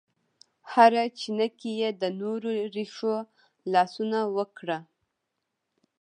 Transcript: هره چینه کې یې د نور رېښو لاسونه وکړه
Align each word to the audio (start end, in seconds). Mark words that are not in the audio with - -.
هره 0.71 1.03
چینه 1.19 1.47
کې 1.59 1.71
یې 1.81 1.89
د 2.01 2.03
نور 2.19 2.41
رېښو 2.75 3.15
لاسونه 3.73 4.19
وکړه 4.35 4.77